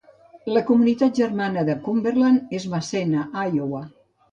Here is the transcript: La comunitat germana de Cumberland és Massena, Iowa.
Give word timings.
La 0.53 0.63
comunitat 0.69 1.19
germana 1.21 1.65
de 1.69 1.77
Cumberland 1.89 2.57
és 2.61 2.69
Massena, 2.75 3.29
Iowa. 3.61 3.87